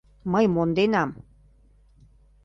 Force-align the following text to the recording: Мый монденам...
Мый 0.31 0.45
монденам... 0.55 1.09